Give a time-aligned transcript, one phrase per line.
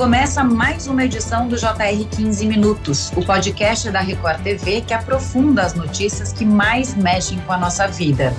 [0.00, 5.60] Começa mais uma edição do JR 15 Minutos, o podcast da Record TV que aprofunda
[5.60, 8.32] as notícias que mais mexem com a nossa vida.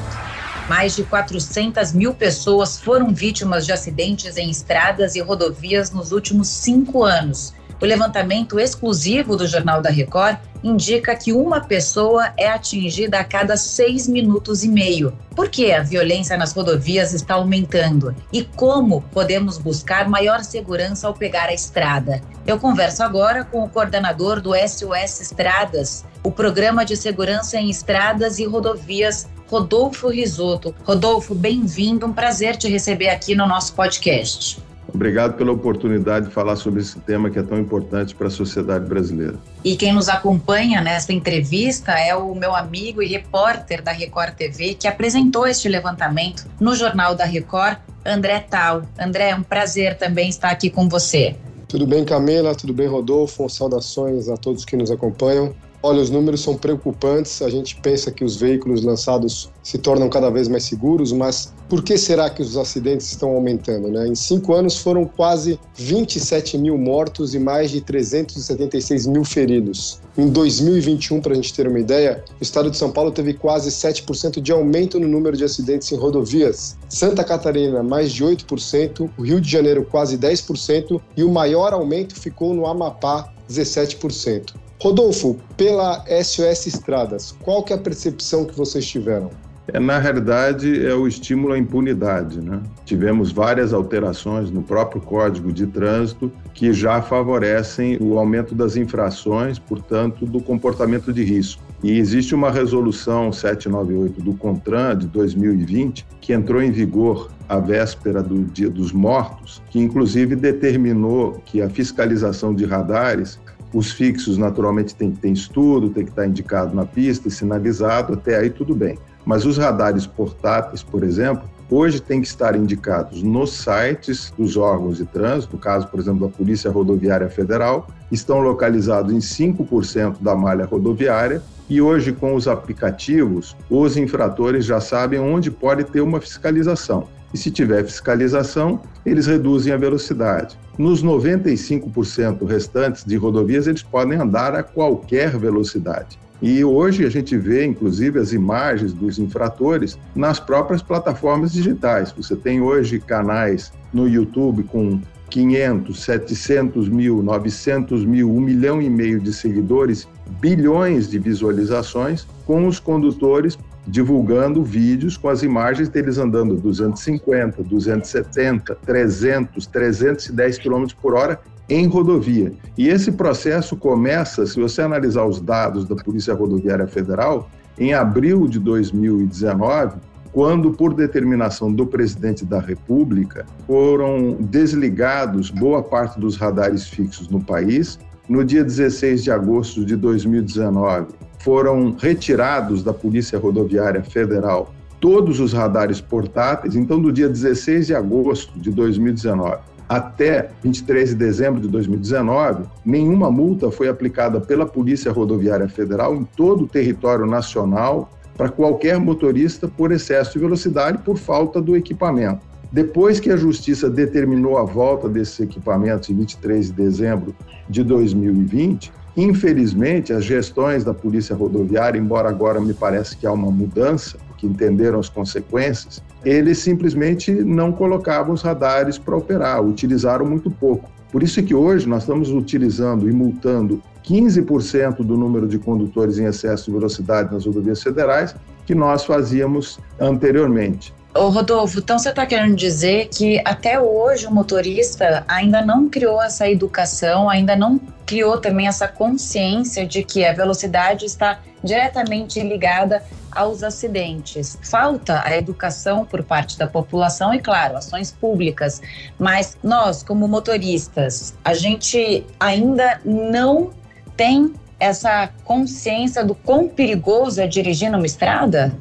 [0.67, 6.47] Mais de 400 mil pessoas foram vítimas de acidentes em estradas e rodovias nos últimos
[6.47, 7.53] cinco anos.
[7.81, 13.57] O levantamento exclusivo do Jornal da Record indica que uma pessoa é atingida a cada
[13.57, 15.17] seis minutos e meio.
[15.35, 18.15] Por que a violência nas rodovias está aumentando?
[18.31, 22.21] E como podemos buscar maior segurança ao pegar a estrada?
[22.45, 28.37] Eu converso agora com o coordenador do SOS Estradas, o Programa de Segurança em Estradas
[28.37, 30.75] e Rodovias, Rodolfo Risotto.
[30.83, 34.61] Rodolfo, bem-vindo, um prazer te receber aqui no nosso podcast.
[34.93, 38.85] Obrigado pela oportunidade de falar sobre esse tema que é tão importante para a sociedade
[38.85, 39.35] brasileira.
[39.63, 44.73] E quem nos acompanha nesta entrevista é o meu amigo e repórter da Record TV
[44.73, 48.83] que apresentou este levantamento no Jornal da Record, André Tal.
[48.99, 51.35] André, é um prazer também estar aqui com você.
[51.67, 52.53] Tudo bem, Camila?
[52.53, 53.47] Tudo bem, Rodolfo?
[53.47, 55.55] Saudações a todos que nos acompanham.
[55.83, 57.41] Olha, os números são preocupantes.
[57.41, 61.83] A gente pensa que os veículos lançados se tornam cada vez mais seguros, mas por
[61.83, 63.87] que será que os acidentes estão aumentando?
[63.87, 64.07] Né?
[64.07, 69.99] Em cinco anos foram quase 27 mil mortos e mais de 376 mil feridos.
[70.15, 73.71] Em 2021, para a gente ter uma ideia, o estado de São Paulo teve quase
[73.71, 76.77] 7% de aumento no número de acidentes em rodovias.
[76.89, 82.13] Santa Catarina, mais de 8%, o Rio de Janeiro, quase 10%, e o maior aumento
[82.13, 84.53] ficou no Amapá, 17%.
[84.81, 89.29] Rodolfo, pela SOS Estradas, qual que é a percepção que vocês tiveram?
[89.67, 92.41] É, na realidade, é o estímulo à impunidade.
[92.41, 92.59] Né?
[92.83, 99.59] Tivemos várias alterações no próprio Código de Trânsito que já favorecem o aumento das infrações,
[99.59, 101.61] portanto, do comportamento de risco.
[101.83, 108.23] E existe uma resolução 798 do CONTRAN de 2020 que entrou em vigor à véspera
[108.23, 113.39] do Dia dos Mortos, que inclusive determinou que a fiscalização de radares
[113.73, 118.37] os fixos, naturalmente, tem que ter estudo, tem que estar indicado na pista sinalizado, até
[118.37, 118.97] aí tudo bem.
[119.25, 124.97] Mas os radares portáteis, por exemplo, hoje têm que estar indicados nos sites dos órgãos
[124.97, 130.35] de trânsito, no caso, por exemplo, da Polícia Rodoviária Federal, estão localizados em 5% da
[130.35, 136.19] malha rodoviária e hoje, com os aplicativos, os infratores já sabem onde pode ter uma
[136.19, 140.57] fiscalização e se tiver fiscalização, eles reduzem a velocidade.
[140.77, 146.19] Nos 95% restantes de rodovias, eles podem andar a qualquer velocidade.
[146.41, 152.11] E hoje a gente vê, inclusive, as imagens dos infratores nas próprias plataformas digitais.
[152.11, 158.89] Você tem hoje canais no YouTube com 500, 700 mil, 900 mil, 1 milhão e
[158.89, 160.07] meio de seguidores,
[160.41, 168.75] bilhões de visualizações, com os condutores divulgando vídeos com as imagens deles andando 250, 270,
[168.75, 171.39] 300, 310 km por hora
[171.71, 172.51] em rodovia.
[172.77, 177.49] E esse processo começa, se você analisar os dados da Polícia Rodoviária Federal,
[177.79, 179.95] em abril de 2019,
[180.33, 187.41] quando, por determinação do presidente da República, foram desligados boa parte dos radares fixos no
[187.41, 187.97] país.
[188.27, 191.07] No dia 16 de agosto de 2019,
[191.39, 196.75] foram retirados da Polícia Rodoviária Federal todos os radares portáteis.
[196.75, 203.29] Então, do dia 16 de agosto de 2019 até 23 de dezembro de 2019, nenhuma
[203.29, 209.67] multa foi aplicada pela Polícia Rodoviária Federal em todo o território nacional para qualquer motorista
[209.67, 212.39] por excesso de velocidade por falta do equipamento.
[212.71, 217.35] Depois que a Justiça determinou a volta desses equipamentos em 23 de dezembro
[217.67, 223.51] de 2020, Infelizmente, as gestões da Polícia Rodoviária, embora agora me parece que há uma
[223.51, 230.49] mudança, que entenderam as consequências, eles simplesmente não colocavam os radares para operar, utilizaram muito
[230.49, 230.89] pouco.
[231.11, 236.25] Por isso que hoje nós estamos utilizando e multando 15% do número de condutores em
[236.25, 238.35] excesso de velocidade nas rodovias federais
[238.65, 240.93] que nós fazíamos anteriormente.
[241.13, 246.21] Ô Rodolfo, então você está querendo dizer que até hoje o motorista ainda não criou
[246.21, 253.03] essa educação, ainda não criou também essa consciência de que a velocidade está diretamente ligada
[253.29, 254.57] aos acidentes.
[254.63, 258.81] Falta a educação por parte da população e, claro, ações públicas.
[259.19, 263.71] Mas nós, como motoristas, a gente ainda não
[264.15, 268.73] tem essa consciência do quão perigoso é dirigir numa estrada?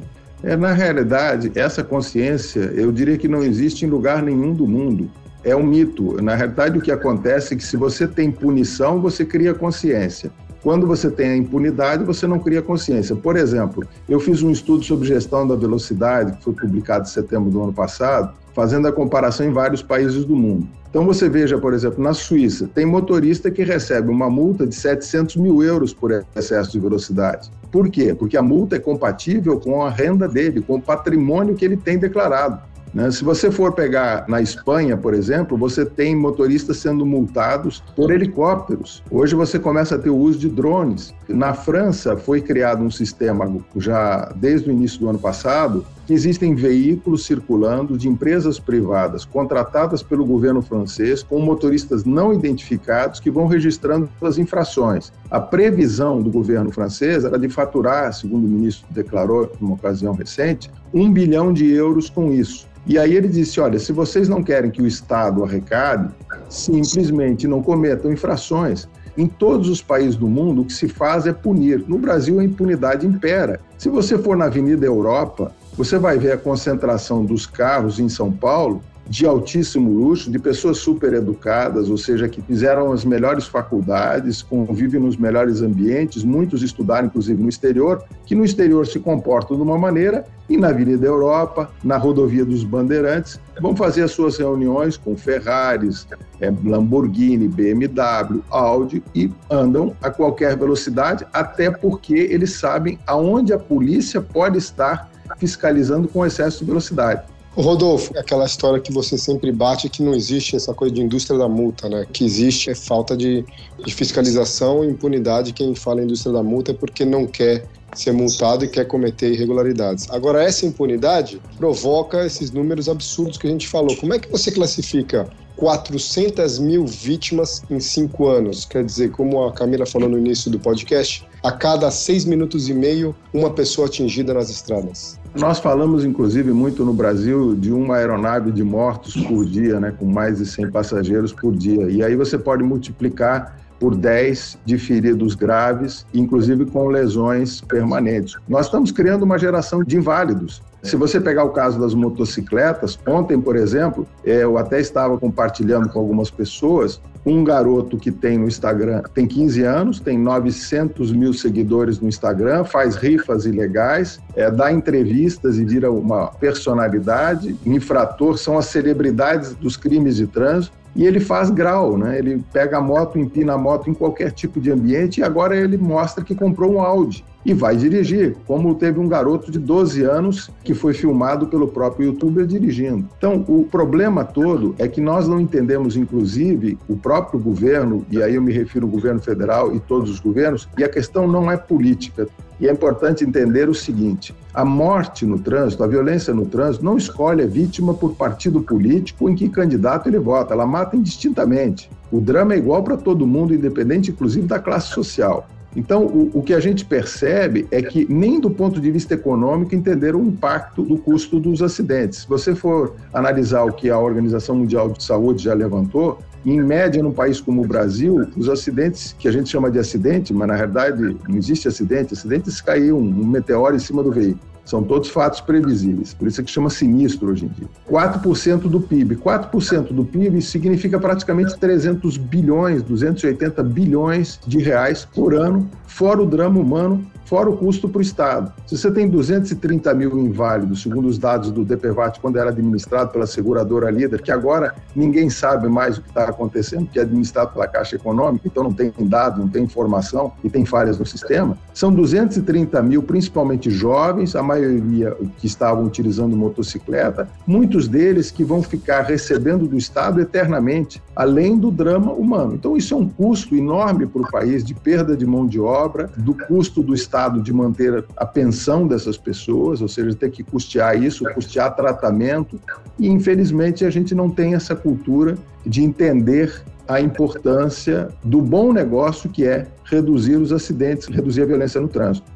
[0.42, 5.10] É, na realidade, essa consciência, eu diria que não existe em lugar nenhum do mundo.
[5.44, 6.22] É um mito.
[6.22, 10.30] Na realidade, o que acontece é que se você tem punição, você cria consciência.
[10.62, 13.16] quando você tem a impunidade, você não cria consciência.
[13.16, 17.50] Por exemplo, eu fiz um estudo sobre gestão da velocidade, que foi publicado em setembro
[17.50, 20.68] do ano passado, fazendo a comparação em vários países do mundo.
[20.90, 25.36] Então você veja, por exemplo, na Suíça, tem motorista que recebe uma multa de 700
[25.36, 27.50] mil euros por excesso de velocidade.
[27.70, 28.14] Por quê?
[28.14, 31.98] Porque a multa é compatível com a renda dele, com o patrimônio que ele tem
[31.98, 32.70] declarado.
[32.92, 33.10] Né?
[33.10, 39.02] Se você for pegar na Espanha, por exemplo, você tem motoristas sendo multados por helicópteros.
[39.10, 41.14] Hoje você começa a ter o uso de drones.
[41.28, 46.56] Na França foi criado um sistema já desde o início do ano passado que existem
[46.56, 53.46] veículos circulando de empresas privadas contratadas pelo governo francês com motoristas não identificados que vão
[53.46, 55.12] registrando as infrações.
[55.30, 60.68] A previsão do governo francês era de faturar, segundo o ministro declarou numa ocasião recente,
[60.92, 62.68] um bilhão de euros com isso.
[62.84, 66.12] E aí ele disse: olha, se vocês não querem que o Estado arrecade,
[66.48, 68.88] simplesmente não cometam infrações.
[69.16, 71.84] Em todos os países do mundo, o que se faz é punir.
[71.86, 73.60] No Brasil, a impunidade impera.
[73.76, 78.32] Se você for na Avenida Europa, você vai ver a concentração dos carros em São
[78.32, 84.40] Paulo de altíssimo luxo, de pessoas super educadas, ou seja, que fizeram as melhores faculdades,
[84.40, 89.64] convivem nos melhores ambientes, muitos estudaram inclusive no exterior, que no exterior se comportam de
[89.64, 94.96] uma maneira e na Avenida Europa, na rodovia dos Bandeirantes, vão fazer as suas reuniões
[94.96, 96.06] com Ferraris,
[96.40, 103.58] é, Lamborghini, BMW, Audi e andam a qualquer velocidade, até porque eles sabem aonde a
[103.58, 107.22] polícia pode estar fiscalizando com excesso de velocidade.
[107.56, 111.48] Rodolfo, aquela história que você sempre bate que não existe essa coisa de indústria da
[111.48, 112.06] multa, né?
[112.12, 113.44] Que existe é falta de,
[113.84, 115.52] de fiscalização e impunidade.
[115.52, 120.08] Quem fala indústria da multa é porque não quer ser multado e quer cometer irregularidades.
[120.10, 123.96] Agora, essa impunidade provoca esses números absurdos que a gente falou.
[123.96, 128.64] Como é que você classifica 400 mil vítimas em cinco anos?
[128.64, 132.74] Quer dizer, como a Camila falou no início do podcast, a cada seis minutos e
[132.74, 135.19] meio, uma pessoa atingida nas estradas.
[135.34, 140.04] Nós falamos, inclusive, muito no Brasil de uma aeronave de mortos por dia, né, com
[140.04, 141.88] mais de 100 passageiros por dia.
[141.88, 148.36] E aí você pode multiplicar por 10 de feridos graves, inclusive com lesões permanentes.
[148.48, 150.62] Nós estamos criando uma geração de inválidos.
[150.82, 155.88] Se você pegar o caso das motocicletas, ontem, por exemplo, é, eu até estava compartilhando
[155.90, 161.34] com algumas pessoas um garoto que tem no Instagram, tem 15 anos, tem 900 mil
[161.34, 168.56] seguidores no Instagram, faz rifas ilegais, é, dá entrevistas e vira uma personalidade, infrator, são
[168.56, 172.18] as celebridades dos crimes de trânsito e ele faz grau, né?
[172.18, 175.76] Ele pega a moto, empina a moto em qualquer tipo de ambiente e agora ele
[175.76, 180.50] mostra que comprou um Audi e vai dirigir, como teve um garoto de 12 anos
[180.62, 183.08] que foi filmado pelo próprio youtuber dirigindo.
[183.16, 188.34] Então, o problema todo é que nós não entendemos, inclusive, o próprio governo, e aí
[188.34, 191.56] eu me refiro ao governo federal e todos os governos, e a questão não é
[191.56, 192.28] política.
[192.60, 196.98] E é importante entender o seguinte: a morte no trânsito, a violência no trânsito, não
[196.98, 201.90] escolhe a vítima por partido político em que candidato ele vota, ela mata indistintamente.
[202.12, 205.48] O drama é igual para todo mundo, independente inclusive da classe social.
[205.74, 209.74] Então, o, o, que a gente percebe é que nem do ponto de vista econômico
[209.74, 212.20] entenderam o impacto do custo dos acidentes.
[212.20, 217.02] Se você for analisar o que a Organização Mundial de Saúde já levantou, em média,
[217.02, 220.56] num país como o Brasil, os acidentes, que a gente chama de acidente, mas na
[220.56, 224.49] verdade não existe acidente, acidentes caiu um meteoro em cima do veículo.
[224.64, 227.68] São todos fatos previsíveis, por isso é que chama sinistro hoje em dia.
[227.88, 229.16] 4% do PIB.
[229.16, 236.26] 4% do PIB significa praticamente 300 bilhões, 280 bilhões de reais por ano, fora o
[236.26, 238.52] drama humano fora o custo para o Estado.
[238.66, 243.24] Se você tem 230 mil inválidos, segundo os dados do DPVAT, quando era administrado pela
[243.24, 247.68] seguradora líder, que agora ninguém sabe mais o que está acontecendo, que é administrado pela
[247.68, 251.92] Caixa Econômica, então não tem dado, não tem informação e tem falhas no sistema, são
[251.92, 259.02] 230 mil, principalmente jovens, a maioria que estavam utilizando motocicleta, muitos deles que vão ficar
[259.02, 262.54] recebendo do Estado eternamente, além do drama humano.
[262.54, 266.10] Então, isso é um custo enorme para o país de perda de mão de obra,
[266.16, 271.00] do custo do Estado de manter a pensão dessas pessoas, ou seja, ter que custear
[271.00, 272.60] isso, custear tratamento,
[272.98, 279.30] e infelizmente a gente não tem essa cultura de entender a importância do bom negócio
[279.30, 282.26] que é reduzir os acidentes, reduzir a violência no trânsito.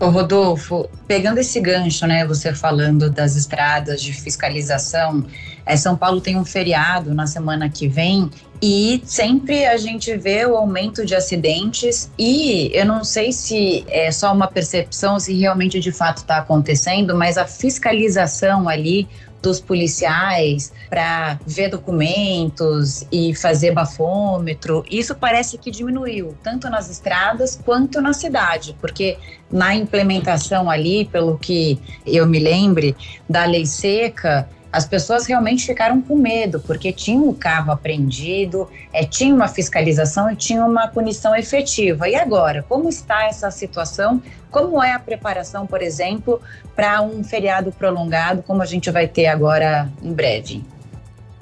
[0.00, 5.24] Ô Rodolfo, pegando esse gancho, né, você falando das estradas de fiscalização,
[5.64, 8.28] é, São Paulo tem um feriado na semana que vem
[8.60, 14.10] e sempre a gente vê o aumento de acidentes e eu não sei se é
[14.10, 19.08] só uma percepção, se realmente de fato está acontecendo, mas a fiscalização ali
[19.42, 27.60] dos policiais para ver documentos e fazer bafômetro, isso parece que diminuiu, tanto nas estradas
[27.62, 29.18] quanto na cidade, porque
[29.50, 32.96] na implementação ali, pelo que eu me lembre,
[33.28, 39.04] da lei seca, as pessoas realmente ficaram com medo, porque tinha um carro apreendido, é,
[39.04, 42.08] tinha uma fiscalização e tinha uma punição efetiva.
[42.08, 44.22] E agora, como está essa situação?
[44.50, 46.40] Como é a preparação, por exemplo,
[46.74, 50.64] para um feriado prolongado, como a gente vai ter agora em breve?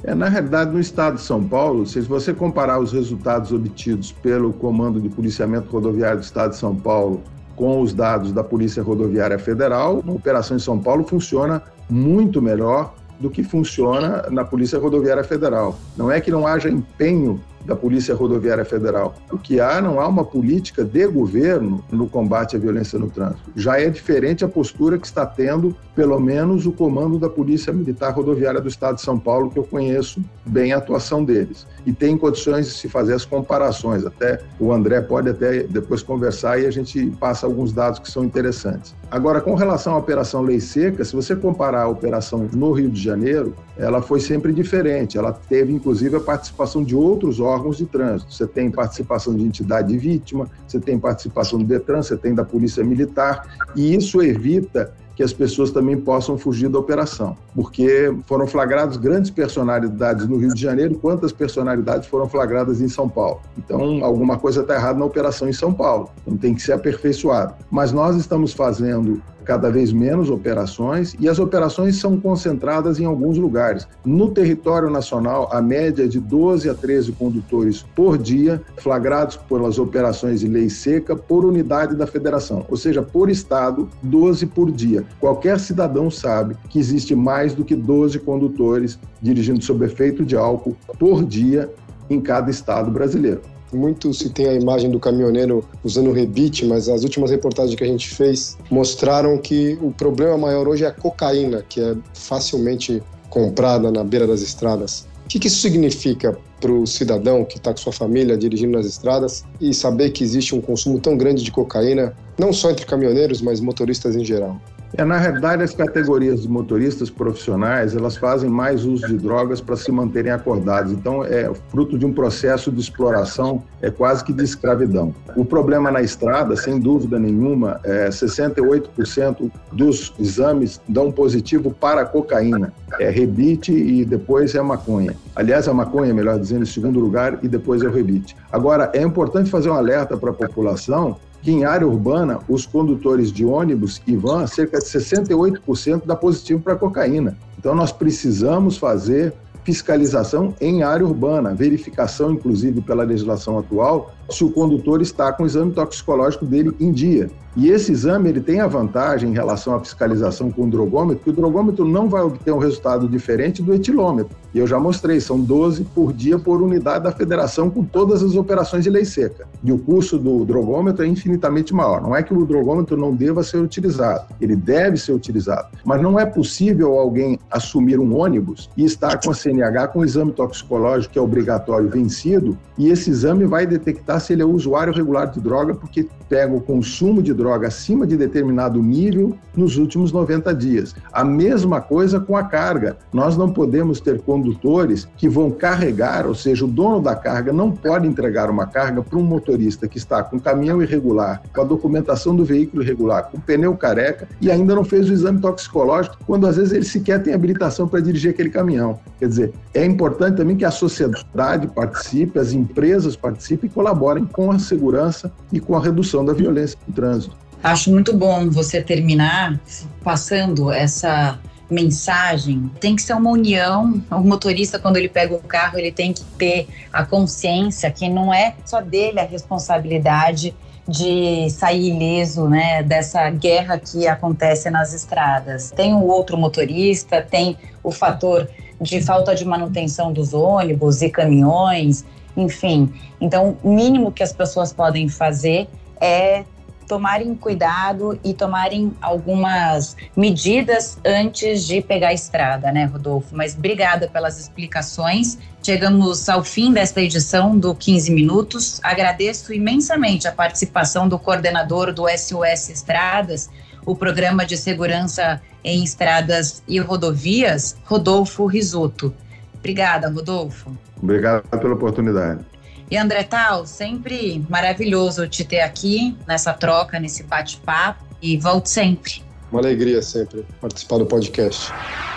[0.03, 4.53] É, na realidade, no estado de São Paulo, se você comparar os resultados obtidos pelo
[4.53, 7.23] Comando de Policiamento Rodoviário do Estado de São Paulo
[7.55, 12.95] com os dados da Polícia Rodoviária Federal, a operação em São Paulo funciona muito melhor
[13.21, 15.79] do que funciona na Polícia Rodoviária Federal.
[15.97, 19.15] Não é que não haja empenho da Polícia Rodoviária Federal.
[19.31, 23.51] O que há, não há uma política de governo no combate à violência no trânsito.
[23.55, 28.13] Já é diferente a postura que está tendo, pelo menos, o comando da Polícia Militar
[28.13, 31.67] Rodoviária do Estado de São Paulo, que eu conheço bem a atuação deles.
[31.85, 34.05] E tem condições de se fazer as comparações.
[34.05, 38.25] Até o André pode até depois conversar e a gente passa alguns dados que são
[38.25, 38.95] interessantes.
[39.11, 43.03] Agora, com relação à Operação Lei Seca, se você comparar a operação no Rio de
[43.03, 45.19] Janeiro, ela foi sempre diferente.
[45.19, 48.33] Ela teve, inclusive, a participação de outros órgãos de trânsito.
[48.33, 52.85] Você tem participação de entidade vítima, você tem participação do DETRAN, você tem da Polícia
[52.85, 58.97] Militar, e isso evita que as pessoas também possam fugir da operação, porque foram flagrados
[58.97, 63.41] grandes personalidades no Rio de Janeiro, quantas personalidades foram flagradas em São Paulo.
[63.59, 67.55] Então, alguma coisa está errada na operação em São Paulo, então tem que ser aperfeiçoado.
[67.71, 73.39] Mas nós estamos fazendo cada vez menos operações e as operações são concentradas em alguns
[73.39, 73.87] lugares.
[74.05, 79.79] No território nacional, a média é de 12 a 13 condutores por dia, flagrados pelas
[79.79, 85.05] operações de lei seca por unidade da federação, ou seja, por estado, 12 por dia.
[85.19, 90.77] Qualquer cidadão sabe que existe mais do que 12 condutores dirigindo sob efeito de álcool
[90.99, 91.71] por dia
[92.09, 93.41] em cada estado brasileiro.
[93.73, 97.87] Muito se tem a imagem do caminhoneiro usando rebite, mas as últimas reportagens que a
[97.87, 103.91] gente fez mostraram que o problema maior hoje é a cocaína, que é facilmente comprada
[103.91, 105.07] na beira das estradas.
[105.25, 108.85] O que, que isso significa para o cidadão que está com sua família dirigindo nas
[108.85, 113.41] estradas e saber que existe um consumo tão grande de cocaína, não só entre caminhoneiros,
[113.41, 114.61] mas motoristas em geral?
[114.97, 119.77] É, na realidade, as categorias de motoristas profissionais, elas fazem mais uso de drogas para
[119.77, 120.93] se manterem acordados.
[120.93, 125.15] Então, é fruto de um processo de exploração, é quase que de escravidão.
[125.37, 132.73] O problema na estrada, sem dúvida nenhuma, é 68% dos exames dão positivo para cocaína.
[132.99, 135.15] É rebite e depois é maconha.
[135.37, 138.37] Aliás, a maconha, melhor dizendo, em segundo lugar, e depois é o rebite.
[138.51, 143.33] Agora, é importante fazer um alerta para a população que em área urbana, os condutores
[143.33, 147.37] de ônibus e van, cerca de 68% dá positivo para cocaína.
[147.59, 154.51] Então, nós precisamos fazer fiscalização em área urbana, verificação, inclusive pela legislação atual, se o
[154.51, 157.31] condutor está com o exame toxicológico dele em dia.
[157.57, 161.31] E esse exame ele tem a vantagem em relação à fiscalização com o drogômetro, que
[161.31, 164.37] o drogômetro não vai obter um resultado diferente do etilômetro.
[164.55, 168.35] E eu já mostrei, são 12 por dia por unidade da federação com todas as
[168.35, 169.49] operações de lei seca.
[169.63, 172.01] E o custo do drogômetro é infinitamente maior.
[172.01, 175.69] Não é que o drogômetro não deva ser utilizado, ele deve ser utilizado.
[175.85, 180.05] Mas não é possível alguém assumir um ônibus e estar com a CNH com o
[180.05, 184.93] exame toxicológico que é obrigatório vencido, e esse exame vai detectar se ele é usuário
[184.93, 190.13] regular de droga, porque pega o consumo de droga acima de determinado nível nos últimos
[190.13, 190.95] 90 dias.
[191.11, 192.99] A mesma coisa com a carga.
[193.13, 197.71] Nós não podemos ter condutores que vão carregar, ou seja, o dono da carga não
[197.71, 202.37] pode entregar uma carga para um motorista que está com caminhão irregular, com a documentação
[202.37, 206.57] do veículo irregular, com pneu careca e ainda não fez o exame toxicológico, quando às
[206.57, 209.01] vezes ele sequer tem habilitação para dirigir aquele caminhão.
[209.19, 214.51] Quer dizer, é importante também que a sociedade participe, as empresas participem e colaborem com
[214.51, 217.30] a segurança e com a redução da violência no trânsito.
[217.63, 219.61] Acho muito bom você terminar
[220.03, 221.39] passando essa
[221.71, 222.71] mensagem.
[222.81, 224.03] Tem que ser uma união.
[224.11, 228.33] O motorista, quando ele pega o carro, ele tem que ter a consciência que não
[228.33, 230.55] é só dele a responsabilidade
[230.89, 235.71] de sair ileso, né, dessa guerra que acontece nas estradas.
[235.71, 238.49] Tem o outro motorista, tem o fator
[238.81, 242.05] de falta de manutenção dos ônibus e caminhões,
[242.37, 242.93] enfim.
[243.21, 245.69] Então, o mínimo que as pessoas podem fazer
[246.01, 246.45] é
[246.91, 253.29] tomarem cuidado e tomarem algumas medidas antes de pegar a estrada, né, Rodolfo?
[253.31, 255.39] Mas obrigada pelas explicações.
[255.63, 258.81] Chegamos ao fim desta edição do 15 Minutos.
[258.83, 263.49] Agradeço imensamente a participação do coordenador do SOS Estradas,
[263.87, 269.15] o Programa de Segurança em Estradas e Rodovias, Rodolfo Risotto.
[269.57, 270.77] Obrigada, Rodolfo.
[271.01, 272.50] Obrigado pela oportunidade.
[272.91, 279.23] E André Tal, sempre maravilhoso te ter aqui nessa troca, nesse bate-papo e volte sempre.
[279.53, 281.73] Uma alegria sempre participar do podcast.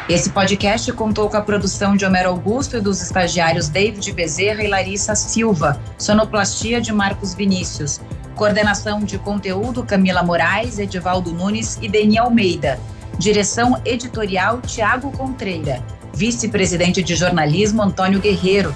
[0.10, 4.68] Esse podcast contou com a produção de Homero Augusto e dos estagiários David Bezerra e
[4.68, 8.01] Larissa Silva, sonoplastia de Marcos Vinícius,
[8.36, 12.80] coordenação de conteúdo Camila Moraes, Edivaldo Nunes e Deni Almeida,
[13.18, 18.75] direção editorial Tiago Contreira, vice-presidente de jornalismo Antônio Guerreiro.